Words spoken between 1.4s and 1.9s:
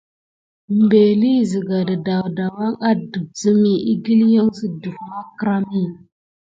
sika